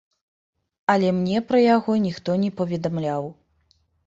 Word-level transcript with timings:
Але 0.93 1.11
мне 1.17 1.37
пра 1.49 1.59
яго 1.75 1.99
ніхто 2.07 2.39
не 2.45 2.51
паведамляў. 2.63 3.23